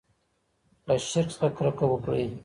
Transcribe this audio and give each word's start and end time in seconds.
له 0.87 0.95
شرک 1.09 1.29
څخه 1.35 1.47
کرکه 1.57 1.85
وکړئ. 1.89 2.25